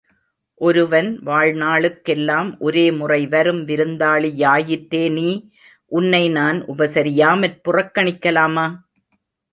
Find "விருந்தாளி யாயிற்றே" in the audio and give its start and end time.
3.67-5.11